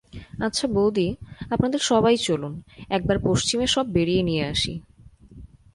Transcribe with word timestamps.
-আচ্ছা 0.39 0.67
বৌদি, 0.67 1.15
আপনাদের 1.49 1.79
সবাই 1.79 2.17
চলুন, 2.17 2.53
একবার 2.89 3.17
পশ্চিমে 3.23 3.67
সব 3.67 3.85
বেড়িয়ে 3.91 4.23
নিয়ে 4.23 4.43
আসি। 4.45 4.73